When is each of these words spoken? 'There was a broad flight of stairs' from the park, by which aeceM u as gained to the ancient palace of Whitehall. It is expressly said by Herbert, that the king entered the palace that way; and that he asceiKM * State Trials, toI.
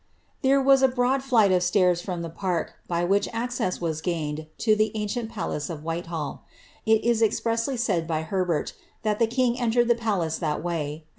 'There 0.41 0.59
was 0.59 0.81
a 0.81 0.87
broad 0.87 1.21
flight 1.21 1.51
of 1.51 1.61
stairs' 1.61 2.01
from 2.01 2.23
the 2.23 2.29
park, 2.31 2.73
by 2.87 3.03
which 3.03 3.27
aeceM 3.27 3.81
u 3.81 3.87
as 3.87 4.01
gained 4.01 4.47
to 4.57 4.75
the 4.75 4.91
ancient 4.95 5.29
palace 5.29 5.69
of 5.69 5.83
Whitehall. 5.83 6.43
It 6.87 7.03
is 7.03 7.21
expressly 7.21 7.77
said 7.77 8.07
by 8.07 8.23
Herbert, 8.23 8.73
that 9.03 9.19
the 9.19 9.27
king 9.27 9.59
entered 9.59 9.89
the 9.89 9.93
palace 9.93 10.39
that 10.39 10.63
way; 10.63 10.63
and 10.63 10.63
that 10.63 10.63
he 10.63 10.65
asceiKM 10.65 10.79
* 10.79 10.79
State 10.79 10.89
Trials, 10.89 11.01
toI. 11.03 11.07